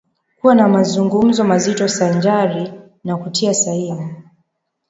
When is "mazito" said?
1.43-1.87